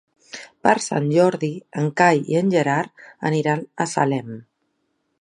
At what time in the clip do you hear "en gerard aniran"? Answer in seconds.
2.41-3.65